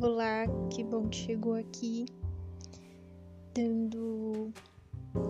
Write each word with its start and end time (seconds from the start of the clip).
Olá, 0.00 0.44
que 0.70 0.82
bom 0.82 1.08
que 1.08 1.16
chegou 1.18 1.54
aqui. 1.54 2.06
Dando. 3.54 4.52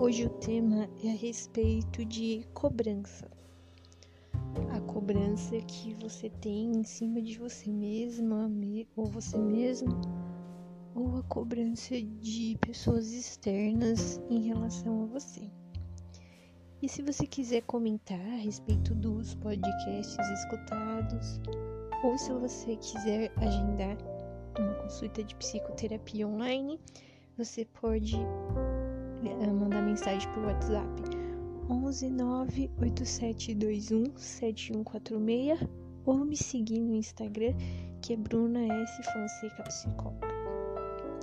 Hoje 0.01 0.25
o 0.25 0.31
tema 0.31 0.89
é 1.05 1.11
a 1.11 1.17
respeito 1.17 2.03
de 2.03 2.47
cobrança. 2.55 3.31
A 4.75 4.81
cobrança 4.81 5.59
que 5.67 5.93
você 5.93 6.31
tem 6.31 6.79
em 6.79 6.83
cima 6.83 7.21
de 7.21 7.39
você 7.39 7.71
mesma 7.71 8.51
ou 8.97 9.05
você 9.05 9.37
mesmo, 9.37 10.01
ou 10.95 11.19
a 11.19 11.23
cobrança 11.25 12.01
de 12.01 12.57
pessoas 12.59 13.13
externas 13.13 14.19
em 14.31 14.47
relação 14.47 15.03
a 15.03 15.07
você. 15.07 15.43
E 16.81 16.89
se 16.89 17.03
você 17.03 17.27
quiser 17.27 17.61
comentar 17.65 18.19
a 18.19 18.37
respeito 18.37 18.95
dos 18.95 19.35
podcasts 19.35 20.27
escutados, 20.27 21.39
ou 22.03 22.17
se 22.17 22.33
você 22.33 22.77
quiser 22.77 23.31
agendar 23.37 24.14
uma 24.63 24.75
consulta 24.75 25.23
de 25.23 25.35
psicoterapia 25.37 26.27
online, 26.27 26.81
você 27.37 27.65
pode 27.65 28.17
eh, 28.17 29.53
mandar 29.53 29.83
mensagem 29.83 30.31
por 30.33 30.45
WhatsApp 30.45 30.89
11 31.69 32.11
98721 32.11 34.17
7146 34.17 35.69
ou 36.07 36.25
me 36.25 36.37
seguir 36.37 36.81
no 36.81 36.95
Instagram 36.95 37.55
que 38.03 38.13
é 38.13 38.17
Bruna 38.17 38.61
S 38.61 39.03
Fonseca 39.13 39.63
Psicóloga. 39.63 40.29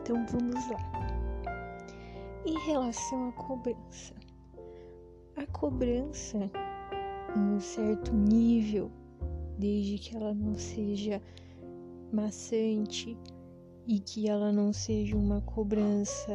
Então 0.02 0.26
vamos 0.26 0.70
lá. 0.72 1.12
Em 2.44 2.58
relação 2.66 3.30
à 3.30 3.32
cobrança, 3.34 4.16
a 5.36 5.46
cobrança 5.52 6.50
em 7.36 7.40
um 7.40 7.60
certo 7.60 8.12
nível, 8.16 8.90
desde 9.60 10.00
que 10.00 10.18
ela 10.18 10.34
não 10.34 10.56
seja 10.56 11.22
maçante 12.12 13.18
e 13.88 14.00
que 14.00 14.30
ela 14.30 14.52
não 14.52 14.72
seja 14.72 15.16
uma 15.16 15.42
cobrança 15.42 16.34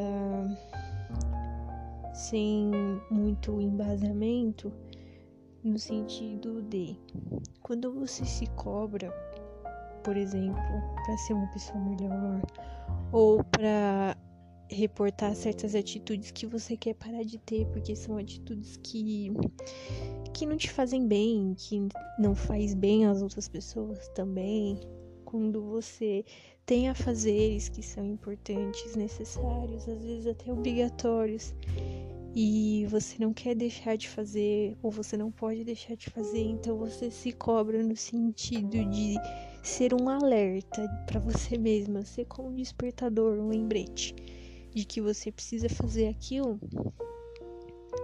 sem 2.12 2.70
muito 3.10 3.60
embasamento, 3.60 4.72
no 5.62 5.78
sentido 5.78 6.62
de 6.62 6.96
quando 7.62 7.92
você 7.92 8.24
se 8.24 8.46
cobra, 8.50 9.12
por 10.02 10.16
exemplo, 10.16 10.62
para 11.04 11.18
ser 11.18 11.34
uma 11.34 11.48
pessoa 11.48 11.78
melhor 11.80 12.40
ou 13.12 13.42
para 13.44 14.16
reportar 14.68 15.34
certas 15.34 15.74
atitudes 15.74 16.30
que 16.30 16.46
você 16.46 16.76
quer 16.76 16.94
parar 16.94 17.22
de 17.22 17.38
ter, 17.38 17.66
porque 17.66 17.94
são 17.94 18.16
atitudes 18.16 18.76
que 18.78 19.32
que 20.32 20.44
não 20.44 20.56
te 20.56 20.70
fazem 20.70 21.06
bem, 21.06 21.54
que 21.56 21.88
não 22.18 22.34
faz 22.34 22.74
bem 22.74 23.06
às 23.06 23.22
outras 23.22 23.48
pessoas 23.48 24.08
também. 24.08 24.78
Quando 25.36 25.60
você 25.60 26.24
tem 26.64 26.88
afazeres 26.88 27.68
que 27.68 27.82
são 27.82 28.06
importantes, 28.06 28.96
necessários, 28.96 29.86
às 29.86 30.02
vezes 30.02 30.26
até 30.26 30.50
obrigatórios, 30.50 31.54
e 32.34 32.86
você 32.88 33.16
não 33.20 33.34
quer 33.34 33.54
deixar 33.54 33.98
de 33.98 34.08
fazer, 34.08 34.74
ou 34.82 34.90
você 34.90 35.14
não 35.14 35.30
pode 35.30 35.62
deixar 35.62 35.94
de 35.94 36.08
fazer, 36.08 36.40
então 36.40 36.78
você 36.78 37.10
se 37.10 37.32
cobra 37.32 37.82
no 37.82 37.94
sentido 37.94 38.82
de 38.86 39.16
ser 39.62 39.92
um 39.92 40.08
alerta 40.08 40.88
para 41.06 41.20
você 41.20 41.58
mesma, 41.58 42.02
ser 42.02 42.24
como 42.24 42.48
um 42.48 42.54
despertador, 42.54 43.38
um 43.38 43.50
lembrete 43.50 44.14
de 44.74 44.86
que 44.86 45.02
você 45.02 45.30
precisa 45.30 45.68
fazer 45.68 46.08
aquilo, 46.08 46.58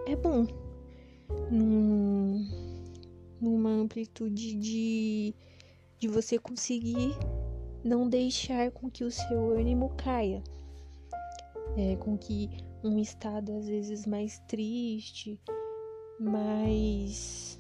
é 0.07 0.15
bom. 0.15 0.47
Num, 1.51 2.47
numa 3.41 3.71
amplitude 3.71 4.55
de, 4.55 5.35
de 6.02 6.08
você 6.08 6.36
conseguir 6.36 7.17
não 7.85 8.08
deixar 8.08 8.73
com 8.73 8.90
que 8.90 9.05
o 9.05 9.11
seu 9.11 9.57
ânimo 9.57 9.90
caia. 9.90 10.42
É, 11.77 11.95
com 11.95 12.18
que 12.18 12.51
um 12.83 12.98
estado 12.98 13.52
às 13.52 13.68
vezes 13.68 14.05
mais 14.05 14.41
triste, 14.48 15.41
mais 16.18 17.57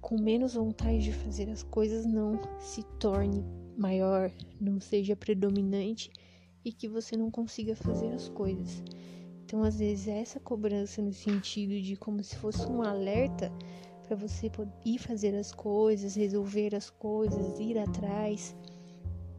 com 0.00 0.20
menos 0.20 0.54
vontade 0.54 1.04
de 1.04 1.12
fazer 1.12 1.48
as 1.48 1.62
coisas 1.62 2.04
não 2.04 2.40
se 2.58 2.82
torne 2.98 3.44
maior, 3.78 4.32
não 4.60 4.80
seja 4.80 5.14
predominante 5.14 6.10
e 6.64 6.72
que 6.72 6.88
você 6.88 7.16
não 7.16 7.30
consiga 7.30 7.76
fazer 7.76 8.08
as 8.08 8.28
coisas. 8.28 8.82
Então, 9.44 9.62
às 9.62 9.78
vezes, 9.78 10.08
essa 10.08 10.40
cobrança 10.40 11.00
no 11.00 11.12
sentido 11.12 11.80
de 11.80 11.94
como 11.94 12.20
se 12.24 12.34
fosse 12.34 12.66
um 12.66 12.82
alerta 12.82 13.52
para 14.06 14.16
você 14.16 14.50
ir 14.84 14.98
fazer 14.98 15.34
as 15.34 15.52
coisas, 15.52 16.14
resolver 16.14 16.74
as 16.74 16.88
coisas, 16.88 17.58
ir 17.58 17.78
atrás, 17.78 18.54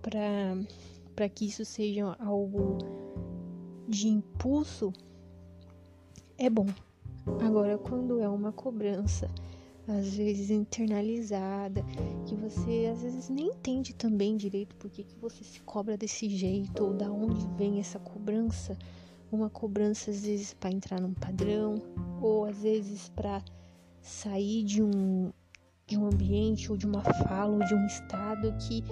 para 0.01 1.29
que 1.29 1.45
isso 1.45 1.63
seja 1.63 2.15
algo 2.19 2.77
de 3.87 4.09
impulso, 4.09 4.91
é 6.37 6.49
bom. 6.49 6.67
Agora, 7.41 7.77
quando 7.77 8.19
é 8.19 8.27
uma 8.27 8.51
cobrança 8.51 9.29
às 9.87 10.15
vezes 10.15 10.49
internalizada, 10.49 11.81
que 12.25 12.35
você 12.35 12.89
às 12.91 13.01
vezes 13.01 13.29
nem 13.29 13.47
entende 13.47 13.95
também 13.95 14.35
direito 14.35 14.75
por 14.75 14.91
que, 14.91 15.03
que 15.03 15.15
você 15.17 15.45
se 15.45 15.61
cobra 15.61 15.95
desse 15.95 16.29
jeito 16.29 16.83
ou 16.83 16.93
da 16.93 17.09
onde 17.09 17.47
vem 17.57 17.79
essa 17.79 17.97
cobrança. 17.97 18.77
Uma 19.31 19.49
cobrança 19.49 20.11
às 20.11 20.25
vezes 20.25 20.53
para 20.53 20.71
entrar 20.71 20.99
num 20.99 21.13
padrão 21.13 21.75
ou 22.21 22.45
às 22.45 22.57
vezes 22.61 23.09
para 23.09 23.41
sair 24.01 24.63
de 24.63 24.81
um 24.81 25.31
de 25.85 25.97
um 25.97 26.05
ambiente 26.05 26.69
ou 26.69 26.77
de 26.77 26.85
uma 26.85 27.01
fala 27.01 27.53
ou 27.53 27.65
de 27.65 27.73
um 27.73 27.85
estado 27.85 28.53
que 28.59 28.83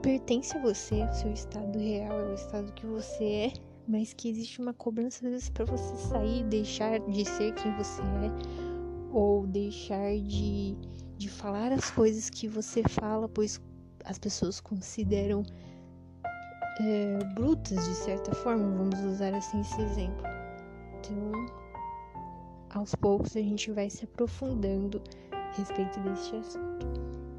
pertence 0.00 0.56
a 0.56 0.60
você, 0.62 1.02
o 1.04 1.12
seu 1.12 1.30
estado 1.30 1.78
real 1.78 2.18
é 2.18 2.30
o 2.30 2.34
estado 2.34 2.72
que 2.72 2.86
você 2.86 3.24
é, 3.24 3.52
mas 3.86 4.14
que 4.14 4.30
existe 4.30 4.62
uma 4.62 4.72
cobrança 4.72 5.26
às 5.26 5.30
vezes 5.30 5.50
para 5.50 5.66
você 5.66 5.94
sair, 6.08 6.42
deixar 6.44 7.00
de 7.00 7.24
ser 7.26 7.52
quem 7.54 7.76
você 7.76 8.00
é 8.00 8.70
ou 9.12 9.46
deixar 9.46 10.16
de, 10.16 10.74
de 11.18 11.28
falar 11.28 11.70
as 11.72 11.90
coisas 11.90 12.30
que 12.30 12.48
você 12.48 12.82
fala, 12.88 13.28
pois 13.28 13.60
as 14.04 14.18
pessoas 14.18 14.58
consideram 14.58 15.42
é, 16.80 17.18
brutas 17.34 17.84
de 17.86 17.94
certa 17.94 18.34
forma, 18.34 18.66
vamos 18.76 18.98
usar 19.00 19.34
assim 19.34 19.60
esse 19.60 19.82
exemplo. 19.82 20.22
Então, 20.98 21.69
aos 22.70 22.94
poucos 22.94 23.36
a 23.36 23.40
gente 23.40 23.70
vai 23.70 23.90
se 23.90 24.04
aprofundando 24.04 25.02
a 25.32 25.52
respeito 25.56 26.00
deste 26.00 26.36
assunto. 26.36 27.29